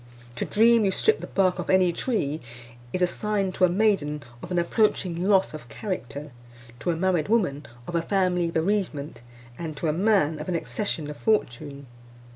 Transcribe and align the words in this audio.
To 0.37 0.45
dream 0.45 0.83
you 0.83 0.89
stript 0.89 1.21
the 1.21 1.27
bark 1.27 1.59
off 1.59 1.69
any 1.69 1.93
tree, 1.93 2.41
is 2.91 3.03
a 3.03 3.05
sign 3.05 3.51
to 3.51 3.65
a 3.65 3.69
maiden 3.69 4.23
of 4.41 4.49
an 4.49 4.57
approaching 4.57 5.25
loss 5.29 5.53
of 5.53 5.65
a 5.65 5.67
character; 5.67 6.31
to 6.79 6.89
a 6.89 6.95
married 6.95 7.27
woman, 7.27 7.67
of 7.85 7.93
a 7.93 8.01
family 8.01 8.49
bereavement; 8.49 9.21
and 9.59 9.77
to 9.77 9.85
a 9.87 9.93
man, 9.93 10.39
of 10.39 10.49
an 10.49 10.55
accession 10.55 11.07
of 11.07 11.17
fortune. 11.17 11.85